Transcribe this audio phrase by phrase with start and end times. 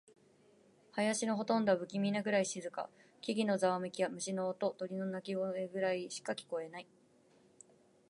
[0.95, 2.89] 林のほとんどは不気味なくらい静か。
[3.21, 6.87] 木々のざわめきや、虫の音、鳥の鳴き声くらいしか聞こえない。